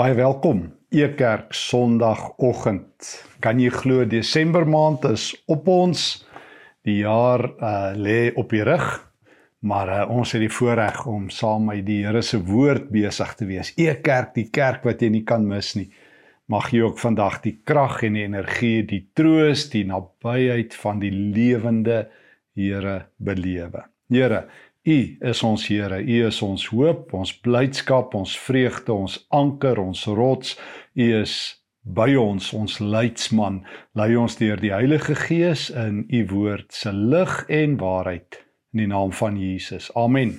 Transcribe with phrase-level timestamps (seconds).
[0.00, 0.62] Baie welkom.
[0.88, 3.08] Ekerk Sondagoggend.
[3.44, 6.04] Kan jy glo Desember maand is op ons.
[6.88, 8.86] Die jaar uh lê op die rug,
[9.60, 13.50] maar uh, ons het die voorreg om saam met die Here se woord besig te
[13.50, 13.74] wees.
[13.76, 15.90] Ekerk, die kerk wat jy nie kan mis nie.
[16.48, 21.12] Mag jy ook vandag die krag en die energie, die troos, die nabyheid van die
[21.12, 22.06] lewende
[22.56, 23.84] Here belewe.
[24.08, 24.46] Here,
[24.86, 30.06] U is ons Here, U is ons hoop, ons blydskap, ons vreugde, ons anker, ons
[30.16, 30.54] rots.
[30.96, 31.34] U is
[31.84, 33.60] by ons, ons leidsman.
[33.98, 38.40] Lei ons deur die Heilige Gees in U woord se lig en waarheid
[38.72, 39.90] in die naam van Jesus.
[39.98, 40.38] Amen.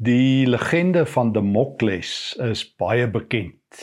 [0.00, 3.82] Die legende van Damokles is baie bekend.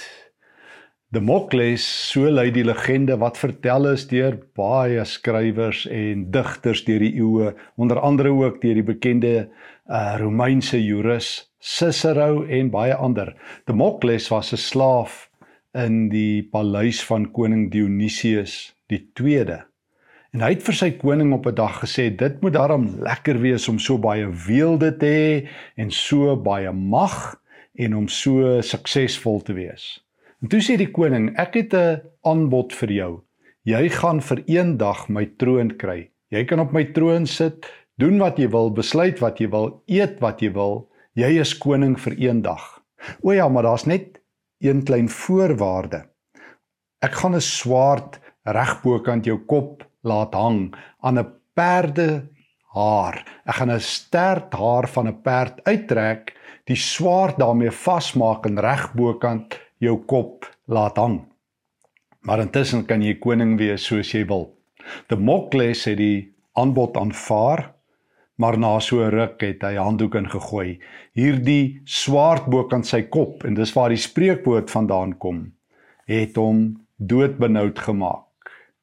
[1.16, 7.13] Damokles, so lui die legende wat vertel is deur baie skrywers en digters deur die
[7.21, 13.31] eeue, onder andere ook deur die bekende uh, Romeinse jurist Cicero en baie ander.
[13.71, 15.29] Damokles was 'n slaaf
[15.71, 19.62] in die paleis van koning Dionysius die 2de.
[20.35, 23.70] En hy het vir sy koning op 'n dag gesê dit moet daarom lekker wees
[23.70, 27.39] om so baie weelde te hê en so baie mag
[27.79, 30.04] en om so suksesvol te wees.
[30.38, 33.13] En toe sê die koning, ek het 'n aanbod vir jou.
[33.66, 36.12] Jy gaan vir een dag my troon kry.
[36.29, 37.66] Jy kan op my troon sit,
[37.98, 40.90] doen wat jy wil, besluit wat jy wil, eet wat jy wil.
[41.16, 42.84] Jy is koning vir een dag.
[43.24, 44.21] O ja, maar daar's net
[44.62, 46.05] een klein voorwaarde.
[47.01, 52.29] Ek gaan 'n swaard regbokant jou kop laat hang aan 'n perde
[52.74, 53.26] haar.
[53.46, 56.34] Ek gaan 'n stert haar van 'n perd uittrek,
[56.66, 61.21] die swaard daarmee vasmaak en regbokant jou kop laat hang.
[62.27, 64.50] Maar intussen kan jy koning wees soos jy wil.
[65.11, 67.72] Demokles het die aanbod aanvaar,
[68.38, 70.78] maar na so ruk het hy handdoek ingegooi.
[71.17, 75.44] Hierdie swaard bo kan sy kop en dis waar die spreekwoord vandaan kom,
[76.09, 78.25] het hom doodbenoud gemaak.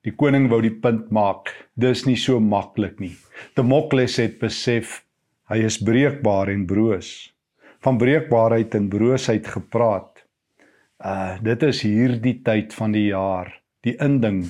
[0.05, 1.49] Die koning wou die punt maak,
[1.81, 3.15] dis nie so maklik nie.
[3.57, 5.01] Demokles het besef
[5.49, 7.31] hy is breekbaar en broos.
[7.85, 10.14] Van breekbaarheid en broosheid gepraat.
[11.05, 13.51] Uh dit is hierdie tyd van die jaar,
[13.85, 14.47] die inding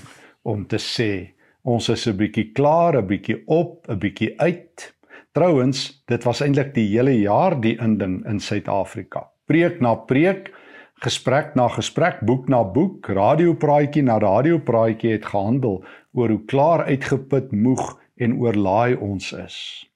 [0.47, 1.35] om te sê
[1.67, 4.95] ons is 'n bietjie klaar, 'n bietjie op, 'n bietjie uit.
[5.33, 9.31] Trouwens, dit was eintlik die hele jaar die inding in Suid-Afrika.
[9.47, 10.53] Preek na preek,
[11.03, 17.53] gesprek na gesprek, boek na boek, radiopraatjie na radiopraatjie het gehandel oor hoe klaar uitgeput,
[17.53, 19.91] moeg en oorlaai ons is.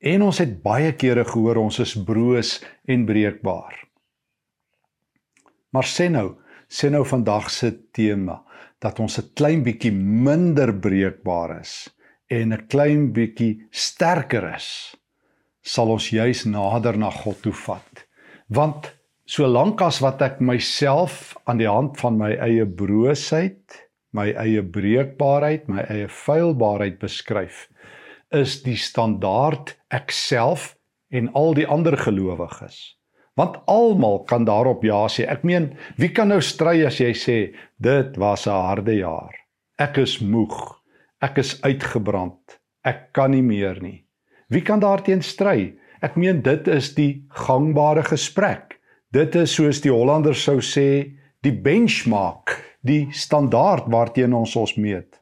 [0.00, 3.85] En ons het baie kere gehoor ons is broos en breekbaar.
[5.76, 6.30] Maar sê nou,
[6.72, 8.38] sê nou vandag se tema
[8.80, 11.90] dat ons 'n klein bietjie minder breekbaar is
[12.30, 14.96] en 'n klein bietjie sterker is,
[15.62, 18.06] sal ons juis nader na God toe vat.
[18.48, 24.62] Want solank as wat ek myself aan die hand van my eie broosheid, my eie
[24.62, 27.68] breekbaarheid, my eie feilbaarheid beskryf,
[28.32, 30.76] is die standaard ek self
[31.10, 32.95] en al die ander gelowiges
[33.36, 35.26] Want almal kan daarop ja sê.
[35.28, 37.38] Ek meen, wie kan nou stry as jy sê
[37.76, 39.34] dit was 'n harde jaar.
[39.78, 40.80] Ek is moeg.
[41.20, 42.58] Ek is uitgebrand.
[42.84, 44.06] Ek kan nie meer nie.
[44.48, 45.74] Wie kan daarteen stry?
[46.02, 48.80] Ek meen dit is die gangbare gesprek.
[49.12, 55.20] Dit is soos die Hollanders sou sê, die benchmark, die standaard waarteen ons ons meet.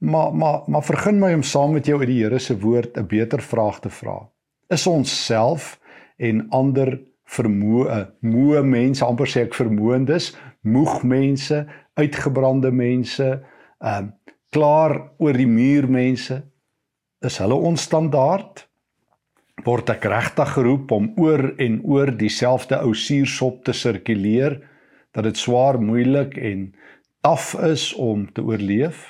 [0.00, 3.06] Maar maar maar vergun my om saam met jou uit die Here se woord 'n
[3.06, 4.28] beter vraag te vra.
[4.70, 5.79] Is ons self
[6.20, 6.98] en ander
[7.30, 10.32] vermoë moe mense amper sê ek vermoëndes
[10.66, 11.64] moeg mense
[12.00, 14.16] uitgebrande mense ehm uh,
[14.50, 16.40] klaar oor die muur mense.
[17.22, 18.64] Is hulle ons standaard?
[19.62, 24.58] Word ek regtig geroep om oor en oor dieselfde ou suursop te sirkuleer
[25.14, 26.66] dat dit swaar moeilik en
[27.22, 29.04] taaf is om te oorleef?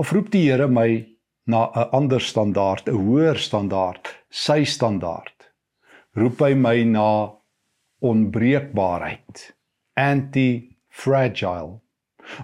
[0.00, 1.04] Of roep die Here my
[1.44, 5.33] na 'n ander standaard 'n hoër standaard sy standaard
[6.16, 7.08] roep hy my na
[8.04, 9.54] onbreekbaarheid
[9.94, 11.80] anti-fragile.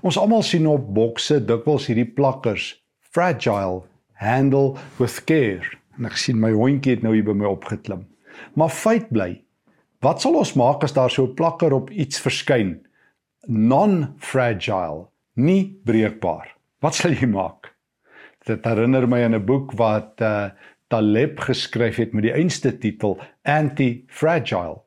[0.06, 2.72] Ons almal sien op bokse dikwels hierdie plakkers
[3.12, 3.82] fragile
[4.20, 5.66] handle with care.
[5.98, 8.06] En ek sien my hondjie het nou hier by my opgeklim.
[8.54, 9.32] Maar feit bly
[10.00, 12.80] wat sal ons maak as daar so 'n plakker op iets verskyn?
[13.46, 16.56] Non-fragile nie breekbaar.
[16.80, 17.74] Wat sal jy maak?
[18.46, 20.50] Dit herinner my aan 'n boek wat uh,
[20.90, 24.80] Taleb geskryf het met die einste titel Anti-Fragile.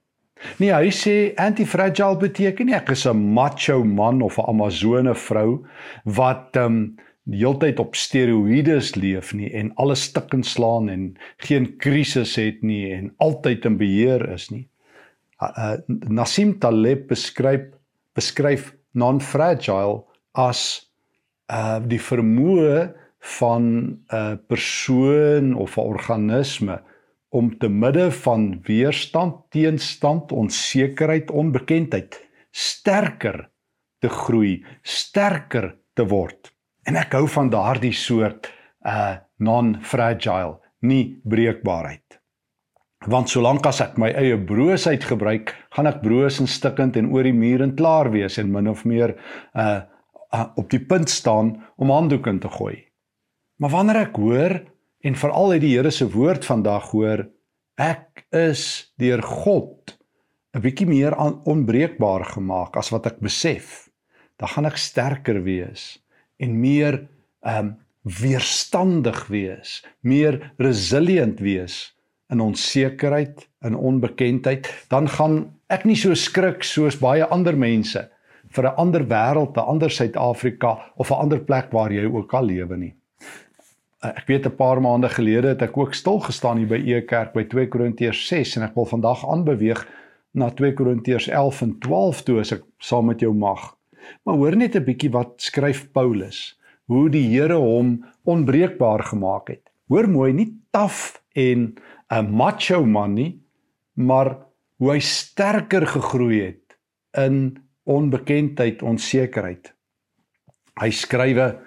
[0.59, 5.63] Nee, hy sê anti-fragile beteken nie ek is 'n macho man of 'n amazone vrou
[6.03, 11.15] wat um, die hele tyd op steroïdes leef nie en alles stik en slaan en
[11.47, 14.67] geen krisis het nie en altyd in beheer is nie.
[15.41, 17.71] uh, Nassim Taleb beskryf
[18.15, 20.03] beskryf non-fragile
[20.33, 20.89] as
[21.51, 23.63] uh die vermoë van
[24.11, 26.81] 'n persoon of 'n organisme
[27.29, 32.21] om te midde van weerstand, teenstand, onsekerheid, onbekendheid
[32.51, 33.49] sterker
[33.99, 36.51] te groei, sterker te word.
[36.85, 38.51] En ek hou van daardie soort
[38.85, 42.19] uh non-fragile, nie breekbaarheid.
[43.11, 47.27] Want solank as ek my eie broosheid gebruik, gaan ek broos en stikkend en oor
[47.27, 49.17] die muur en klaar wees en min of meer
[49.55, 49.81] uh,
[50.31, 52.77] uh op die punt staan om handdoek in te gooi.
[53.57, 54.55] Maar wanneer ek hoor
[55.03, 57.27] en veral uit die Here se woord vandag hoor,
[57.77, 59.97] ek is deur God
[60.53, 63.89] 'n bietjie meer onbreekbaar gemaak as wat ek besef,
[64.37, 65.97] dan gaan ek sterker wees
[66.37, 67.07] en meer
[67.41, 71.95] um weerstandig wees, meer resilient wees
[72.29, 78.09] in onsekerheid, in onbekendheid, dan gaan ek nie so skrik soos baie ander mense
[78.53, 82.45] vir 'n ander wêreld, 'n ander Suid-Afrika of 'n ander plek waar jy ook al
[82.45, 82.95] lewe nie.
[84.03, 87.01] Eh, ek weet 'n paar maande gelede het ek ook stil gestaan hier by E
[87.01, 89.87] Kerk by 2 Korintiërs 6 en ek wil vandag aanbeweeg
[90.31, 93.77] na 2 Korintiërs 11 en 12 toe as ek saam met jou mag.
[94.23, 99.71] Maar hoor net 'n bietjie wat skryf Paulus, hoe die Here hom onbreekbaar gemaak het.
[99.87, 101.75] Hoor mooi, nie taaf en
[102.11, 103.39] 'n macho man nie,
[103.95, 104.37] maar
[104.77, 106.77] hoe hy sterker gegroei het
[107.17, 109.73] in onbekendheid, onsekerheid.
[110.81, 111.59] Hy skrywe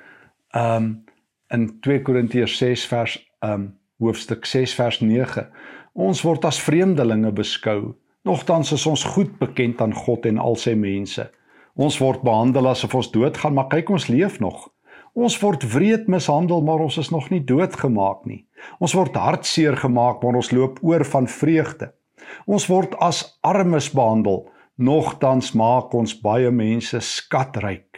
[0.53, 1.06] ehm um,
[1.55, 3.71] in 2 Korintiërs 6 vers um
[4.03, 5.47] hoofstuk 6 vers 9.
[5.97, 7.95] Ons word as vreemdelinge beskou.
[8.27, 11.25] Nogtans is ons goed bekend aan God en al sy mense.
[11.77, 14.67] Ons word behandel asof ons doodgaan, maar kyk ons leef nog.
[15.17, 18.43] Ons word wreed mishandel, maar ons is nog nie doodgemaak nie.
[18.81, 21.93] Ons word hartseer gemaak, maar ons loop oor van vreugde.
[22.45, 24.45] Ons word as armes behandel,
[24.77, 27.96] nogtans maak ons baie mense skatryk.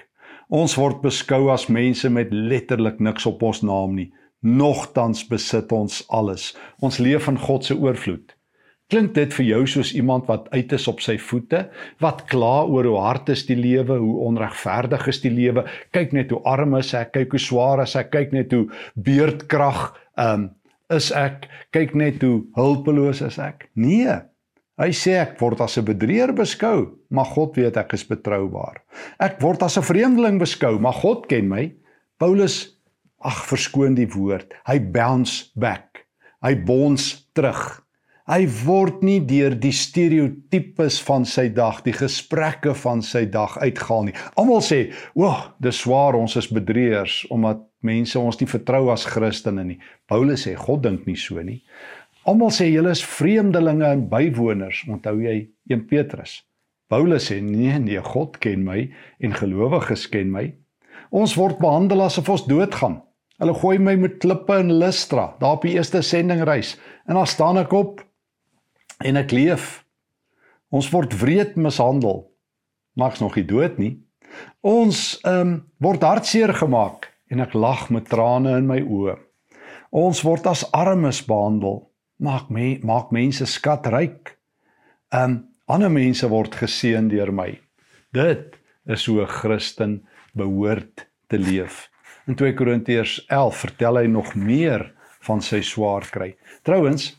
[0.49, 4.09] Ons word beskou as mense met letterlik niks op ons naam nie.
[4.41, 6.55] Nogtans besit ons alles.
[6.81, 8.33] Ons leef in God se oorvloed.
[8.89, 11.67] Klink dit vir jou soos iemand wat uit is op sy voete,
[12.01, 15.67] wat kla oor hoe hard is die lewe, hoe onregverdig is die lewe?
[15.93, 18.65] Kyk net hoe arm is ek, kyk hoe swaar is ek, kyk net hoe
[18.97, 19.83] beerdkrag
[20.17, 20.49] um,
[20.89, 23.69] is ek, kyk net hoe hulpeloos is ek.
[23.77, 24.17] Nee,
[24.79, 28.79] Hy sê ek word as 'n bedrieger beskou, maar God weet ek is betroubaar.
[29.19, 31.73] Ek word as 'n vreemdeling beskou, maar God ken my.
[32.19, 32.79] Paulus,
[33.21, 36.07] ag verskoon die woord, hy bounce back.
[36.43, 37.83] Hy bons terug.
[38.29, 44.05] Hy word nie deur die stereotypes van sy dag, die gesprekke van sy dag uitgehaal
[44.05, 44.15] nie.
[44.37, 49.07] Almal sê, "O, oh, dis swaar, ons is bedrieërs omdat mense ons nie vertrou as
[49.07, 51.63] Christene nie." Paulus sê, "God dink nie so nie."
[52.29, 54.83] Almal sê julle is vreemdelinge en bywoners.
[54.91, 55.37] Onthou jy
[55.73, 56.43] 1 Petrus?
[56.93, 58.83] Paulus sê nee, nee, God ken my
[59.25, 60.51] en gelowiges ken my.
[61.09, 62.99] Ons word behandel asof ons doodgaan.
[63.41, 66.75] Hulle gooi my met klippe in Lystra, daar op die eerste sendingreis,
[67.07, 68.03] en dan staan ek op
[69.07, 69.69] en ek leef.
[70.75, 72.27] Ons word wreed mishandel.
[72.99, 73.95] Mag's nog nie dood nie.
[74.61, 79.17] Ons ehm um, word hartseer gemaak en ek lag met trane in my oë.
[79.97, 81.88] Ons word as armes behandel
[82.19, 84.37] maak me maak mense skatryk.
[85.15, 87.53] Um ander mense word geseën deur my.
[88.13, 91.89] Dit is hoe 'n Christen behoort te leef.
[92.27, 96.37] In 2 Korintiërs 11 vertel hy nog meer van sy swaar kry.
[96.63, 97.17] Trouwens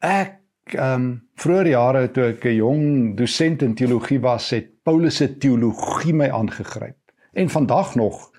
[0.00, 0.40] ek
[0.78, 6.14] um vroeër jare toe ek 'n jong dosent in teologie was, het Paulus se teologie
[6.14, 6.98] my aangegryp.
[7.32, 8.30] En vandag nog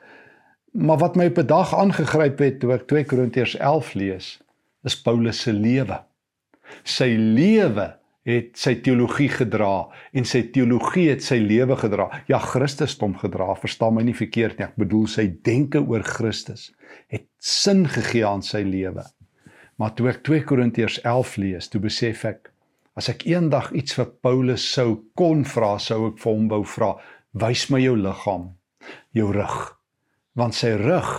[0.77, 4.41] maar wat my op 'n dag aangegryp het toe ek 2 Korintiërs 11 lees,
[4.87, 5.99] is Paulus se lewe.
[6.87, 7.91] Sy lewe
[8.27, 12.09] het sy teologie gedra en sy teologie het sy lewe gedra.
[12.27, 14.67] Ja, Christus het hom gedra, verstaan my nie verkeerd nie.
[14.67, 16.71] Ek bedoel sy denke oor Christus
[17.11, 19.05] het sin gegee aan sy lewe.
[19.77, 22.51] Maar toe ek 2 Korintiërs 11 lees, toe besef ek
[22.97, 26.95] as ek eendag iets vir Paulus sou kon vra, sou ek vir hom wou vra,
[27.37, 28.49] wys my jou liggaam,
[29.15, 29.57] jou rug.
[30.37, 31.11] Want sy rug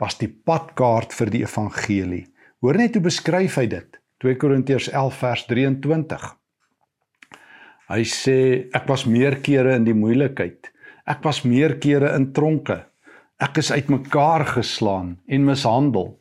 [0.00, 2.24] was die padkaart vir die evangelie.
[2.58, 3.98] Hoor net hoe beskryf hy dit.
[4.18, 6.22] 2 Korintiërs 11 vers 23.
[7.88, 8.38] Hy sê
[8.74, 10.72] ek was meer kere in die moeilikheid.
[11.06, 12.80] Ek was meer kere in tronke.
[13.38, 16.16] Ek is uitmekaar geslaan en mishandel.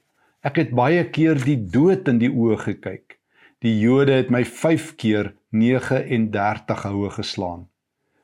[0.45, 3.17] Ek het baie keer die dood in die oë gekyk.
[3.65, 7.65] Die Jode het my 5 keer 39 houe geslaan.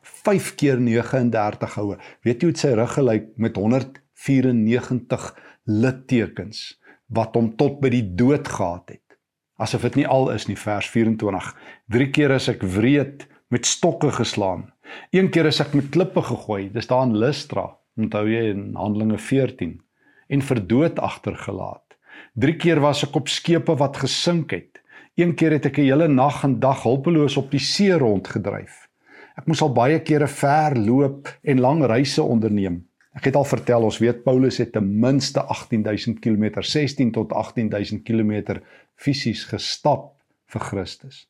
[0.05, 1.97] 5 keer 39 houe.
[2.21, 5.27] Weet jy hoe dit sy rug gelyk met 194
[5.65, 6.77] littekens?
[7.07, 9.17] Wat hom tot by die dood gehad het.
[9.57, 11.53] Asof dit nie al is nie vers 24.
[11.91, 14.71] Drie keer is ek wreed met stokke geslaan.
[15.11, 16.69] Een keer is ek met klippe gegooi.
[16.73, 17.69] Dis daar in Lystra.
[17.97, 19.77] Onthou jy in Handelinge 14
[20.33, 21.93] en vir dood agtergelaat.
[22.33, 24.79] Drie keer was ek op skepe wat gesink het.
[25.19, 28.89] Een keer het ek 'n hele nag en dag hulpeloos op die see rondgedryf.
[29.37, 32.85] Ek moes al baie kere ver loop en lang reise onderneem.
[33.13, 38.01] Ek het al vertel ons weet Paulus het ten minste 18000 km, 16 tot 18000
[38.03, 38.57] km
[38.95, 40.09] fisies gestap
[40.49, 41.27] vir Christus.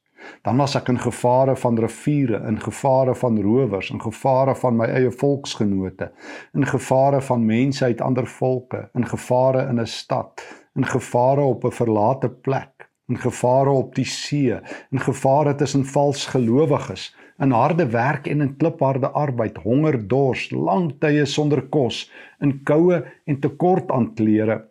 [0.48, 4.88] Dan was ek in gevare van riviere, in gevare van rowers, in gevare van my
[4.96, 6.12] eie volksgenote,
[6.56, 10.44] in gevare van mense uit ander volke, in gevare in 'n stad,
[10.80, 12.73] in gevare op 'n verlate plek,
[13.10, 14.60] in gevare op die see,
[14.92, 17.10] in gevare tussen vals gelowiges,
[17.42, 22.06] in harde werk en in klipharde arbeid, honger, dors, lang tye sonder kos,
[22.42, 24.62] in koue en tekort aan klere.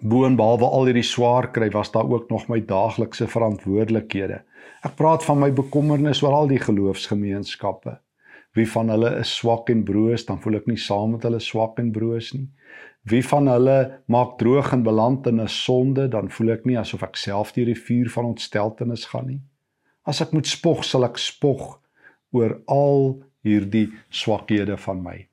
[0.00, 4.40] Boonbehalwe al hierdie swaar kry, was daar ook nog my daaglikse verantwoordelikhede.
[4.86, 7.98] Ek praat van my bekommernis oor al die geloofsgemeenskappe.
[8.56, 11.78] Wie van hulle is swak en broos, dan voel ek nie saam met hulle swak
[11.80, 12.48] en broos nie.
[13.02, 17.02] Wie van hulle maak droog en beland in 'n sonde, dan voel ek nie asof
[17.02, 19.40] ek self deur die vuur van ontsteltenis gaan nie.
[20.06, 21.80] As ek moet spog, sal ek spog
[22.30, 25.26] oor al hierdie swakhede van my.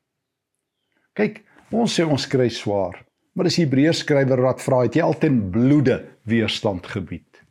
[1.14, 5.52] Kyk, ons sê ons kry swaar, maar dis Hebreërs skrywer wat vra, het jy altyd
[5.52, 7.44] bloede weerstand gebied?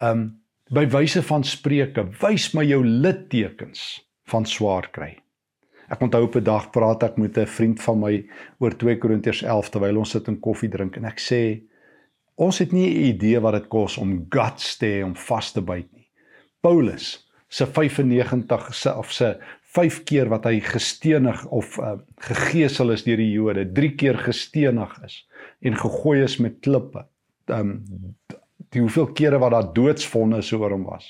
[0.00, 0.40] Um
[0.70, 5.14] by wyse van spreuke wys my jou littekens van swaar kry.
[5.88, 8.26] Ek onthou op 'n dag praat ek met 'n vriend van my
[8.58, 11.62] oor 2 Korintiërs 11 terwyl ons sit en koffie drink en ek sê
[12.36, 15.60] ons het nie 'n idee wat dit kos om guts te hê om vas te
[15.60, 16.08] byt nie.
[16.60, 23.04] Paulus se 95 se of se 5 keer wat hy gestenig of uh, gegeesel is
[23.04, 25.26] deur die Jode, 3 keer gestenig is
[25.60, 27.06] en gegooi is met klippe.
[27.46, 27.84] Um
[28.68, 31.06] die hoeveel kere wat daar doodsvonnis oor hom was.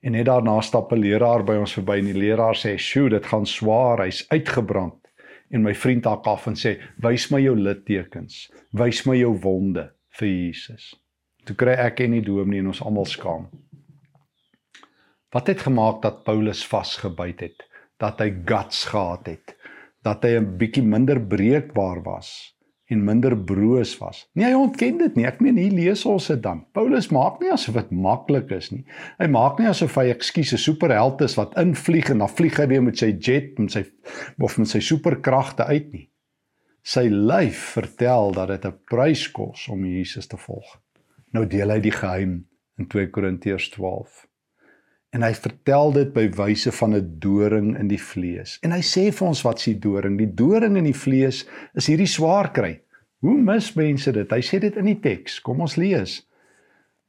[0.00, 3.26] En net daarna stap 'n leraar by ons verby en die leraar sê: "Sjoe, dit
[3.26, 5.00] gaan swaar, hy's uitgebrand."
[5.50, 9.92] En my vriend hak af en sê: "Wys my jou littekens, wys my jou wonde
[10.08, 10.94] vir Jesus."
[11.44, 13.48] Toe kry ek en die dominee en ons almal skaam.
[15.30, 17.66] Wat het gemaak dat Paulus vasgebyt het,
[17.98, 19.56] dat hy guts gehad het,
[20.02, 22.56] dat hy 'n bietjie minder breekbaar was?
[22.90, 24.24] En minder broos was.
[24.34, 25.26] Nee, hy ontken dit nie.
[25.28, 26.64] Ek meen hier lees ons dit dan.
[26.74, 28.82] Paulus maak nie asof dit maklik is nie.
[29.20, 32.66] Hy maak nie asof hy ekskuus 'n superheld is wat invlieg en dan vlieg hy
[32.66, 33.84] weer met sy jet met sy
[34.38, 36.08] of met sy superkragte uit nie.
[36.82, 40.80] Sy lyf vertel dat dit 'n prys kos om Jesus te volg.
[41.32, 42.46] Nou deel hy die geheim
[42.78, 44.29] in 2 Korintiërs 12.
[45.10, 48.58] En hy vertel dit by wyse van 'n doring in die vlees.
[48.62, 50.18] En hy sê vir ons wat s'ie doring?
[50.18, 52.80] Die doring in die vlees is hierdie swaar kry.
[53.20, 54.30] Hoe mis mense dit?
[54.30, 55.40] Hy sê dit in die teks.
[55.40, 56.26] Kom ons lees.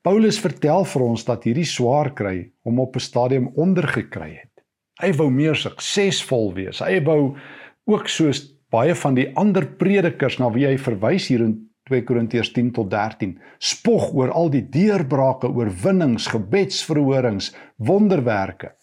[0.02, 4.64] Paulus vertel vir ons dat hierdie swaar kry hom op 'n stadium ondergekry het.
[5.02, 6.80] Hy wou meer suksesvol wees.
[6.80, 7.38] Hy wou
[7.86, 12.52] ook soos baie van die ander predikers na wie hy verwys hier in 2 Korintiërs
[12.54, 18.76] 10 tot 13 spog oor al die deurbrake, oorwinnings, gebedsverhorings, wonderwerke.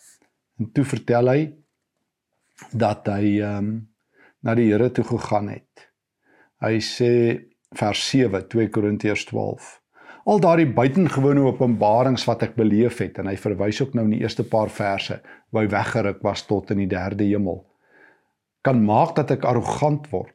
[0.58, 1.40] En toe vertel hy
[2.72, 3.76] dat hy ehm um,
[4.38, 5.88] na die Here toe gegaan het.
[6.62, 7.10] Hy sê
[7.74, 9.74] vers 7 2 Korintiërs 12
[10.28, 14.20] Al daardie buitengewone openbarings wat ek beleef het en hy verwys ook nou in die
[14.20, 15.18] eerste paar verse
[15.50, 17.62] waar hy weggeruk was tot in die derde hemel
[18.66, 20.34] kan maak dat ek arrogant word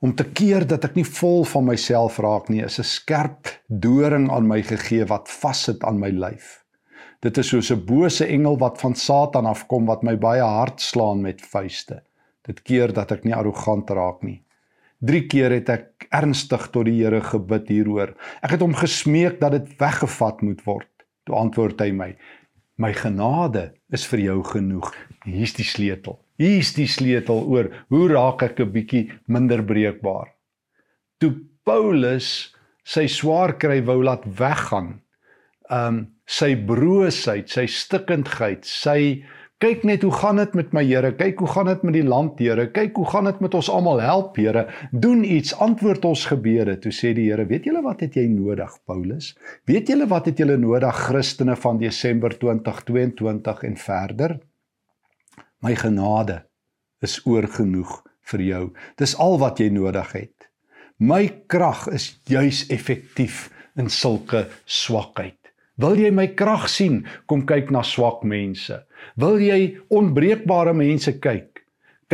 [0.00, 4.30] om te keer dat ek nie vol van myself raak nie is 'n skerp doring
[4.30, 6.64] aan my gegee wat vassit aan my lyf.
[7.20, 11.20] Dit is soos 'n bose engel wat van Satan afkom wat my baie hard slaan
[11.22, 12.02] met vuiste.
[12.42, 14.42] Dit keer dat ek nie arrogant raak nie.
[15.00, 18.14] 3 keer het ek ernstig tot die Here gebid hieroor.
[18.42, 20.88] Ek het hom gesmeek dat dit weggevat moet word.
[21.24, 22.16] Toe antwoord hy my:
[22.78, 24.94] "My genade is vir jou genoeg.
[25.24, 30.28] Hier's die sleutel." Hier's die sleutel oor hoe raak ek 'n bietjie minder breekbaar.
[31.20, 31.32] Toe
[31.64, 32.52] Paulus
[32.84, 35.00] sy swaar kry wou laat weggaan,
[35.70, 39.24] um sy broosheid, sy stikkindheid, sy
[39.62, 41.12] kyk net hoe gaan dit met my Here?
[41.16, 42.66] Kyk hoe gaan dit met die land, Here?
[42.74, 44.02] Kyk hoe gaan dit met ons almal?
[44.04, 44.66] Help, Here.
[44.92, 46.76] Doen iets, antwoord ons gebede.
[46.82, 49.32] Toe sê die Here, weet julle wat het jy nodig, Paulus?
[49.70, 54.36] Weet julle wat het julle nodig, Christene van Desember 2022 en verder?
[55.66, 56.44] My genade
[57.02, 57.90] is oorgenoeg
[58.30, 58.64] vir jou.
[59.00, 60.46] Dis al wat jy nodig het.
[61.02, 63.48] My krag is juis effektief
[63.80, 65.40] in sulke swakheid.
[65.82, 67.00] Wil jy my krag sien?
[67.26, 68.78] Kom kyk na swak mense.
[69.18, 69.58] Wil jy
[69.90, 71.64] onbreekbare mense kyk?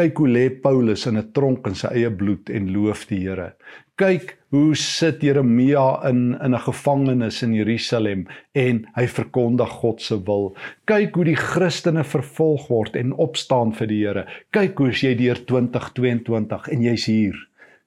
[0.00, 3.52] Kyk hoe lê Paulus in 'n tronk in sy eie bloed en loof die Here.
[4.00, 10.16] Kyk hoe sit Jeremia in in 'n gevangenis in Jerusalem en hy verkondig God se
[10.24, 10.56] wil.
[10.84, 14.26] Kyk hoe die Christene vervolg word en opstaan vir die Here.
[14.50, 17.36] Kyk hoe jy deur 2022 en jy's hier.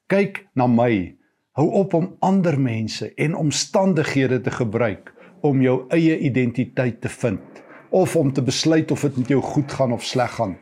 [0.07, 1.15] Kyk na my.
[1.57, 7.63] Hou op om ander mense en omstandighede te gebruik om jou eie identiteit te vind
[7.89, 10.57] of om te besluit of dit met jou goed gaan of sleg gaan.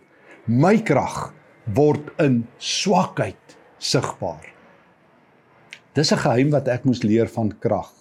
[0.45, 1.33] My krag
[1.65, 4.52] word in swakheid sigbaar.
[5.93, 7.91] Dis 'n geheim wat ek moes leer van krag.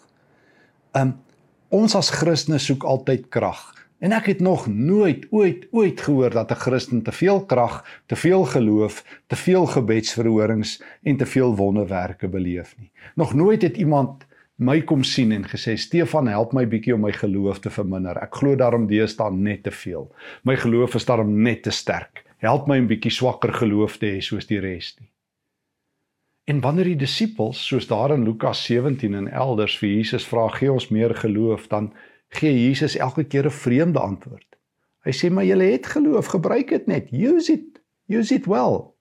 [0.97, 1.15] Um
[1.69, 3.75] ons as Christene soek altyd krag.
[4.01, 8.17] En ek het nog nooit ooit ooit gehoor dat 'n Christen te veel krag, te
[8.17, 12.91] veel geloof, te veel gebedsverhorings en te veel wonderwerke beleef nie.
[13.15, 14.25] Nog nooit het iemand
[14.57, 18.17] my kom sien en gesê Stefan help my bietjie om my geloof te verminder.
[18.17, 20.15] Ek glo daarom deesdae net te veel.
[20.43, 24.21] My geloof is daarom net te sterk help my 'n bietjie swakker geloof te hê
[24.21, 25.12] soos die res nie.
[26.45, 30.73] En wanneer die disippels, soos daar in Lukas 17 en elders vir Jesus vra, gee
[30.73, 31.93] ons meer geloof, dan
[32.35, 34.49] gee Jesus elke keer 'n vreemde antwoord.
[35.05, 37.13] Hy sê maar julle het geloof, gebruik dit net.
[37.13, 37.81] Use it.
[38.09, 38.93] Use it well.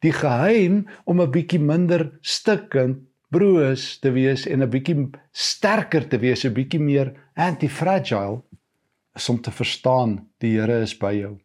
[0.00, 2.98] Die geheim om 'n bietjie minder stikkend
[3.30, 8.42] broos te wees en 'n bietjie sterker te wees, 'n bietjie meer anti-fragile
[9.14, 11.38] is om te verstaan die Here is by jou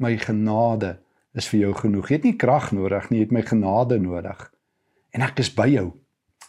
[0.00, 0.96] my genade
[1.36, 2.08] is vir jou genoeg.
[2.08, 4.40] Jy het nie krag nodig nie, jy het my genade nodig.
[5.14, 5.90] En ek is by jou.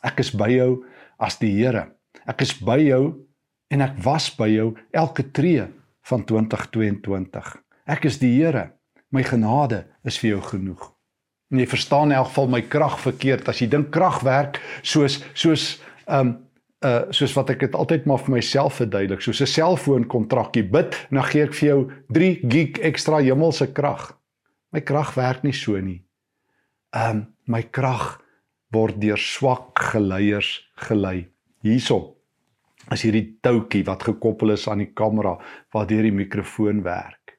[0.05, 0.83] Ek is by jou
[1.21, 1.87] as die Here.
[2.29, 3.03] Ek is by jou
[3.71, 5.65] en ek was by jou elke tree
[6.09, 7.57] van 2022.
[7.87, 8.71] Ek is die Here.
[9.11, 10.91] My genade is vir jou genoeg.
[11.51, 15.19] En jy verstaan in elk geval my krag verkeerd as jy dink krag werk soos
[15.35, 15.73] soos
[16.07, 16.37] um
[16.81, 20.95] uh soos wat ek dit altyd maar vir myself verduidelik, soos 'n selfoon kontrakkie bid
[21.11, 24.17] en dan gee ek vir jou 3 gig ekstra hemelse krag.
[24.71, 26.01] My krag werk nie so nie.
[26.95, 28.20] Um my krag
[28.71, 31.27] word deur swak geleiers gelei.
[31.63, 32.17] Hierso
[32.91, 35.35] is hierdie toutjie wat gekoppel is aan die kamera
[35.73, 37.37] waardeur die mikrofoon werk.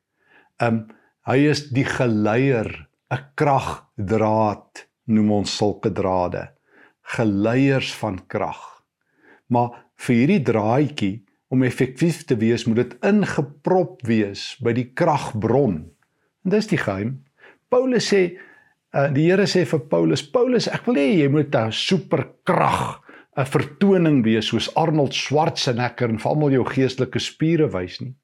[0.62, 0.86] Um
[1.28, 2.68] hy is die geleier,
[3.10, 6.48] 'n kragdraad noem ons sulke drade.
[7.16, 8.82] Geleiers van krag.
[9.48, 11.14] Maar vir hierdie draadjie
[11.52, 15.90] om effektief te wees, moet dit ingeprop wees by die kragbron.
[16.44, 17.24] En dis die geheim.
[17.68, 18.38] Paulus sê
[18.94, 23.00] uh, die Here sê vir Paulus, Paulus, ek wil hê jy moet 'n superkrag
[23.36, 28.14] 'n vertoning wees soos Arnold Schwarzenegger en vir almal jou geestelike spiere wys nie.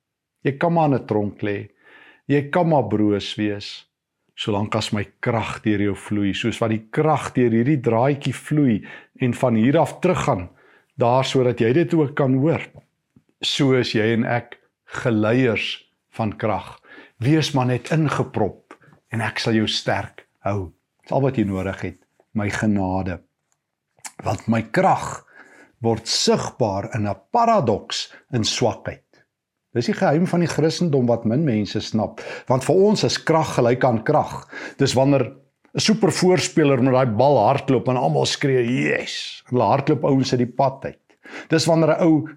[0.44, 1.70] Jy kan maar in 'n tronk lê.
[2.28, 3.88] Jy kan maar broos wees
[4.38, 8.84] solank as my krag deur jou vloei, soos wat die krag deur hierdie draadjie vloei
[9.20, 10.48] en van hier af teruggaan
[10.96, 12.62] daar sodat jy dit ook kan hoor.
[13.42, 14.58] So is jy en ek
[15.02, 16.78] geleiers van krag.
[17.18, 18.76] Wees maar net ingeprop
[19.10, 20.68] en ek sal jou sterk hou.
[21.02, 21.98] Dis al wat jy nodig het,
[22.32, 23.20] my genade.
[24.24, 25.24] Want my krag
[25.84, 29.04] word sigbaar in 'n paradoks in swakheid.
[29.74, 33.54] Dis die geheim van die Christendom wat min mense snap, want vir ons is krag
[33.54, 34.48] gelyk aan krag.
[34.78, 35.36] Dis wanneer
[35.74, 39.42] 'n super voorspeler met daai bal hardloop en almal skree yes.
[39.50, 41.18] Hulle hardloop ouens uit die pad uit.
[41.48, 42.28] Dis wanneer 'n ou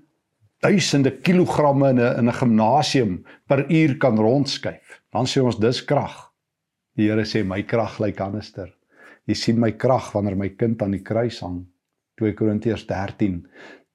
[0.62, 5.02] duisende kilogramme in 'n in 'n gimnasium per uur kan rondskuif.
[5.12, 6.31] Dan sê ons dis krag.
[6.98, 8.72] Die Here sê my krag lyk anderster.
[9.30, 11.64] Jy sien my krag wanneer my kind aan die kruis hang.
[12.20, 13.42] 2 Korintiërs 13.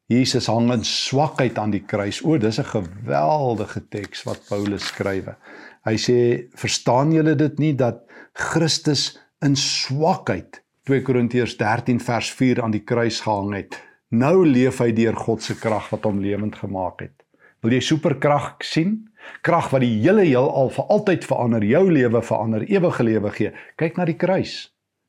[0.09, 2.23] Jesus hang in swakheid aan die kruis.
[2.25, 5.37] O, dis 'n geweldige teks wat Paulus skrywe.
[5.85, 12.63] Hy sê, "Verstaan julle dit nie dat Christus in swakheid 2 Korintiërs 13 vers 4
[12.63, 13.77] aan die kruis gehang het.
[14.15, 17.25] Nou leef hy deur God se krag wat hom lewend gemaak het.
[17.65, 19.09] Wil jy superkrag sien?
[19.47, 23.53] Krag wat die hele heelal vir altyd verander, jou lewe verander, ewige lewe gee.
[23.77, 24.57] Kyk na die kruis.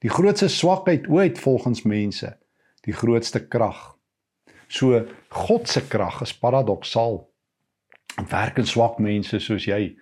[0.01, 2.35] Die grootste swakheid ooit volgens mense,
[2.85, 3.97] die grootste krag.
[4.69, 7.21] So God se krag is paradoksaal.
[8.29, 9.95] Werk in swak mense soos jy.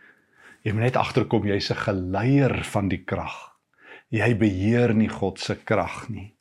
[0.65, 3.56] Jy moet net agterkom jy's 'n geleier van die krag
[4.13, 6.32] jy beheer nie God se krag nie.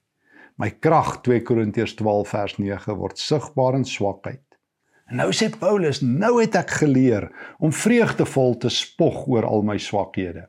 [0.60, 4.44] My krag 2 Korintiërs 12 vers 9 word sigbaar in swakheid.
[5.10, 7.28] En nou sê Paulus, nou het ek geleer
[7.60, 10.46] om vreugdevol te spog oor al my swakhede.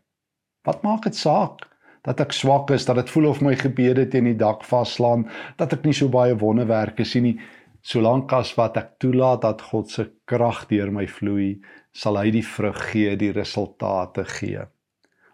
[0.65, 1.65] Wat maak dit saak
[2.05, 5.25] dat ek swak is, dat dit voel of my gebede teen die dak vaslaan,
[5.57, 7.39] dat ek nie so baie wonderwerke sien nie,
[7.81, 11.55] solank as wat ek toelaat dat God se krag deur my vloei,
[11.93, 14.67] sal hy die vrug gee, die resultate gee.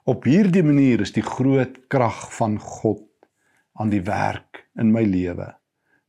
[0.07, 3.07] Op hierdie manier is die groot krag van God
[3.79, 5.51] aan die werk in my lewe.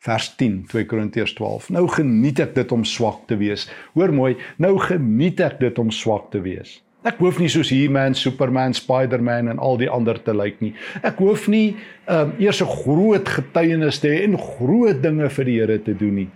[0.03, 1.69] Vers 10 2 Korintiërs 12.
[1.75, 3.69] Nou geniet ek dit om swak te wees.
[3.95, 6.81] Hoor mooi, nou geniet ek dit om swak te wees.
[7.07, 10.71] Ek hoef nie soos He-Man, Superman, Spider-Man en al die ander te lyk nie.
[11.03, 11.75] Ek hoef nie
[12.07, 16.15] um, eers 'n groot getuienis te hê en groot dinge vir die Here te doen
[16.15, 16.31] nie.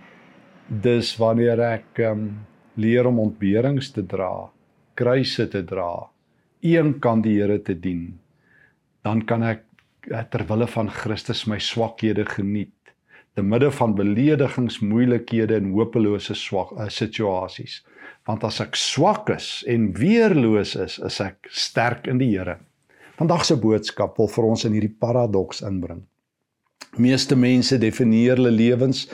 [0.67, 2.27] Dis wanneer ek um,
[2.75, 4.49] leer om ontberings te dra,
[4.95, 6.09] kruise te dra,
[6.61, 8.19] een kan die Here te dien,
[9.03, 9.63] dan kan ek
[10.11, 12.75] eh, ter wille van Christus my swakhede geniet
[13.37, 17.83] te midde van beledigings, moeilikhede en hopelose swak uh, situasies
[18.27, 22.57] want as ek swak is en weerloos is, is ek sterk in die Here.
[23.17, 26.03] Vandag se boodskap wil vir ons in hierdie paradoks inbring.
[27.01, 29.05] Meeste mense definieer hulle lewens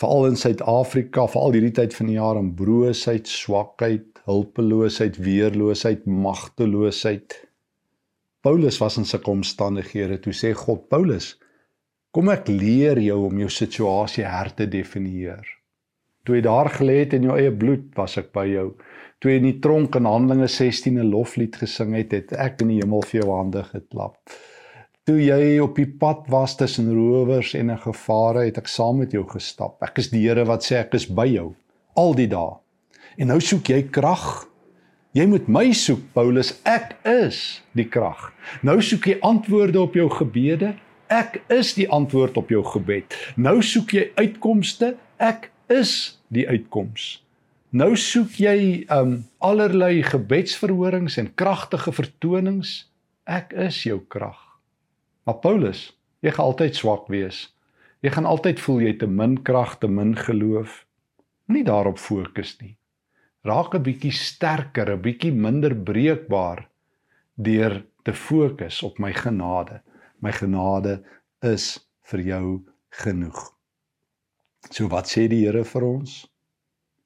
[0.00, 7.36] veral in Suid-Afrika, veral hierdie tyd van die jaar in broosheid, swakheid, hulpeloosheid, weerloosheid, magteloosheid.
[8.46, 11.34] Paulus was in sulke omstandighede toe sê God Paulus,
[12.16, 15.44] kom ek leer jou om jou situasie her te definieer.
[16.24, 18.70] Toe jy daar gelê het in jou eie bloed, was ek by jou.
[19.20, 22.72] Toe jy in die tronk in Handelinge 16 'n loflied gesing het, het ek in
[22.72, 24.16] die hemel vir jou hande geklap.
[25.04, 29.12] Toe jy op die pad was tussen rowers en 'n gevare, het ek saam met
[29.12, 29.76] jou gestap.
[29.82, 31.54] Ek is die Here wat sê ek is by jou
[31.96, 32.56] al die dae.
[33.18, 34.48] En nou soek jy krag.
[35.12, 36.60] Jy moet my soek, Paulus.
[36.64, 38.32] Ek is die krag.
[38.62, 40.76] Nou soek jy antwoorde op jou gebede.
[41.06, 43.14] Ek is die antwoord op jou gebed.
[43.38, 44.96] Nou soek jy uitkomste.
[45.22, 47.20] Ek is die uitkoms.
[47.70, 52.88] Nou soek jy um allerlei gebedsverhorings en kragtige vertonings.
[53.22, 54.38] Ek is jou krag.
[55.26, 55.92] Maar Paulus,
[56.26, 57.46] jy gaan altyd swak wees.
[58.02, 60.82] Jy gaan altyd voel jy te min krag, te min geloof.
[61.46, 62.74] Moenie daarop fokus nie.
[63.46, 66.66] Raak 'n bietjie sterker, 'n bietjie minder breekbaar
[67.34, 69.82] deur te fokus op my genade.
[70.20, 71.02] My genade
[71.42, 71.78] is
[72.10, 72.46] vir jou
[73.02, 73.52] genoeg.
[74.70, 76.24] So wat sê die Here vir ons?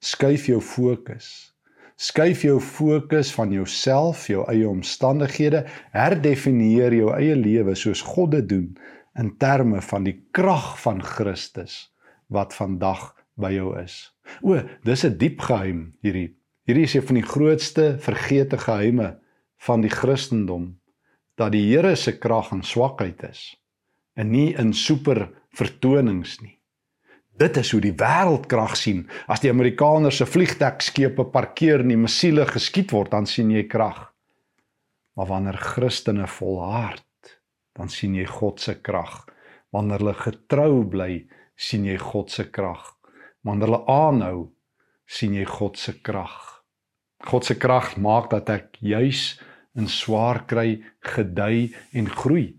[0.01, 1.53] skuif jou fokus.
[2.01, 8.49] Skuif jou fokus van jouself, jou eie omstandighede, herdefinieer jou eie lewe soos God dit
[8.49, 8.67] doen
[9.21, 11.91] in terme van die krag van Christus
[12.33, 14.09] wat vandag by jou is.
[14.41, 16.33] O, dis 'n diep geheim hierdie.
[16.65, 19.19] Hierdie is een van die grootste vergete geheime
[19.57, 20.80] van die Christendom
[21.41, 23.43] dat die Here se krag in swakheid is
[24.19, 26.57] en nie in super vertonings nie.
[27.41, 29.05] Dit is hoe die wêreld krag sien.
[29.31, 34.11] As die Amerikaners se vliegdekskepe parkeer en die missiele geskiet word, dan sien jy krag.
[35.17, 37.37] Maar wanneer Christene volhard,
[37.77, 39.23] dan sien jy God se krag.
[39.73, 41.23] Wanneer hulle getrou bly,
[41.55, 42.83] sien jy God se krag.
[43.47, 44.41] Wanneer hulle aanhou,
[45.07, 46.37] sien jy God se krag.
[47.25, 49.39] God se krag maak dat ek juis
[49.75, 52.51] in swaar kry, gedei en groei.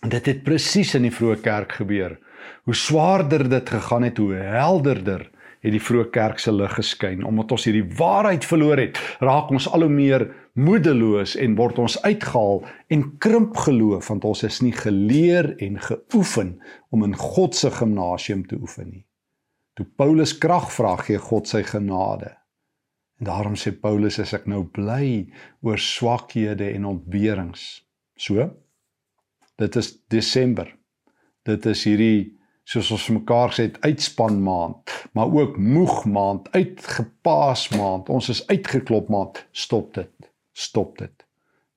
[0.00, 2.16] En dit het presies in die vroeë kerk gebeur.
[2.64, 5.28] Hoe swaarder dit gegaan het, hoe helderder
[5.60, 7.24] het die vroeë kerk se lig geskyn.
[7.26, 10.26] Omdat ons hierdie waarheid verloor het, raak ons al hoe meer
[10.58, 16.56] moedeloos en word ons uitgehaal en krimp geloof want ons is nie geleer en geoefen
[16.90, 19.04] om in God se gimnasium te oefen nie.
[19.78, 22.34] Toe Paulus krag vra, gee God sy genade.
[23.20, 25.28] En daarom sê Paulus as ek nou bly
[25.62, 27.84] oor swakhede en ontberings.
[28.16, 28.48] So.
[29.60, 30.72] Dit is Desember
[31.48, 32.18] dit is hierdie
[32.70, 38.10] soos ons mekaar sê uitspan maand, maar ook moeg maand, uitgepaas maand.
[38.12, 39.40] Ons is uitgeklop maand.
[39.50, 40.30] Stop dit.
[40.54, 41.26] Stop dit.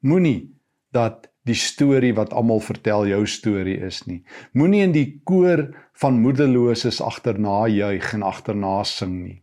[0.06, 0.52] Moenie
[0.94, 4.22] dat die storie wat almal vertel jou storie is nie.
[4.54, 5.66] Moenie in die koor
[6.00, 9.40] van moedeloses agterna juig en agterna sing nie.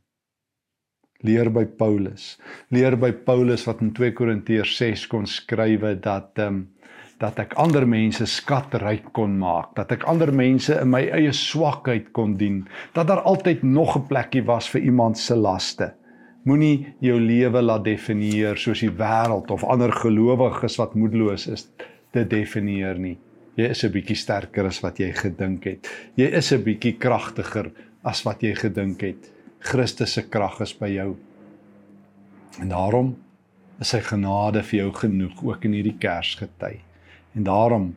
[1.22, 2.38] Leer by Paulus.
[2.70, 6.68] Leer by Paulus wat in 2 Korintiërs 6 kon skrywe dat ehm um,
[7.20, 12.06] dat ek ander mense skatryk kon maak, dat ek ander mense in my eie swakheid
[12.16, 12.62] kon dien,
[12.96, 15.92] dat daar altyd nog 'n plekkie was vir iemand se laste.
[16.44, 21.68] Moenie jou lewe laat definieer soos die wêreld of ander gelowiges wat moedeloos is
[22.12, 23.18] te definieer nie.
[23.56, 25.88] Jy is 'n bietjie sterker as wat jy gedink het.
[26.16, 27.70] Jy is 'n bietjie kragtiger
[28.02, 29.30] as wat jy gedink het.
[29.60, 31.10] Christus se krag is by jou.
[32.60, 33.10] En daarom
[33.80, 36.80] is sy genade vir jou genoeg ook in hierdie Kersgety.
[37.36, 37.90] En daarom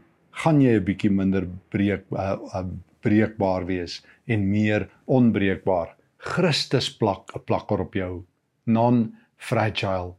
[0.44, 2.66] gaan jy 'n bietjie minder breek uh, uh,
[3.02, 5.96] breekbaar wees en meer onbreekbaar.
[6.18, 8.26] Christus plak 'n plakker op jou.
[8.66, 10.16] Non fragile.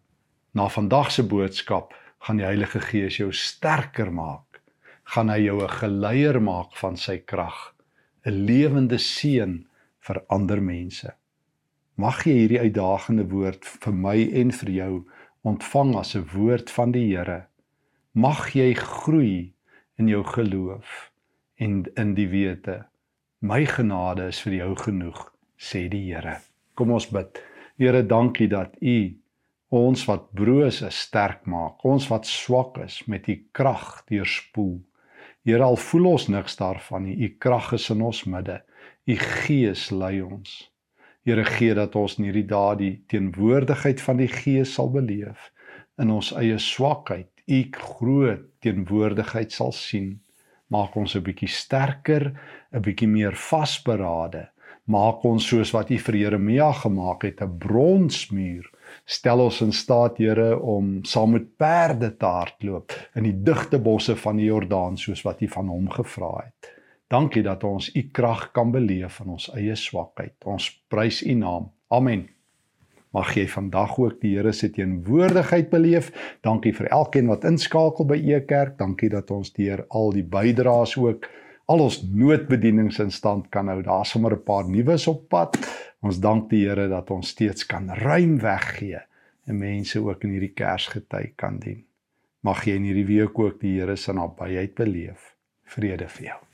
[0.53, 4.61] Na vandag se boodskap gaan die Heilige Gees jou sterker maak.
[5.05, 7.75] Gaan hy jou 'n geleier maak van sy krag,
[8.25, 9.67] 'n lewende seën
[10.01, 11.13] vir ander mense.
[11.97, 14.93] Mag jy hierdie uitdagende woord vir my en vir jou
[15.47, 17.47] ontvang as 'n woord van die Here
[18.15, 19.53] mag jy groei
[19.99, 21.11] in jou geloof
[21.59, 22.85] en in die wete
[23.41, 26.39] my genade is vir jou genoeg sê die Here
[26.75, 27.43] kom ons bid
[27.79, 29.15] Here dankie dat u
[29.75, 34.77] Ons wat broos is sterk maak, ons wat swak is met u krag deurspoel.
[35.43, 38.61] Here al voel ons niks daarvan nie, u krag is in ons midde.
[39.11, 40.53] U Gees lei ons.
[41.25, 45.51] Here gee dat ons in hierdie dae die teenwoordigheid van die Gees sal beleef
[46.01, 47.31] in ons eie swakheid.
[47.47, 50.21] U groot teenwoordigheid sal sien.
[50.69, 52.33] Maak ons 'n bietjie sterker,
[52.73, 54.49] 'n bietjie meer vasberade.
[54.87, 58.71] Maak ons soos wat U vir Jeremia gemaak het, 'n bronsmuur
[59.05, 64.17] Stel ons in staat, Here, om saam met perde te hardloop in die digte bosse
[64.17, 66.71] van die Jordaan soos wat U van hom gevra het.
[67.09, 70.37] Dankie dat ons U krag kan beleef in ons eie swakheid.
[70.45, 71.69] Ons prys U naam.
[71.89, 72.29] Amen.
[73.15, 76.11] Mag jy vandag ook die Here se teenwoordigheid beleef.
[76.43, 78.79] Dankie vir elkeen wat inskakel by E Kerk.
[78.81, 81.29] Dankie dat ons deur al die bydraes ook
[81.71, 83.83] al ons noodbedienings in stand kan hou.
[83.83, 85.57] Daar's sommer 'n paar nuus op pad.
[86.03, 89.01] Ons dank die Here dat ons steeds kan ruim weggee
[89.47, 91.85] en mense ook in hierdie Kersgety kan dien.
[92.41, 95.37] Mag jy in hierdie week ook die Here se nabyheid beleef.
[95.65, 96.54] Vrede vir jou.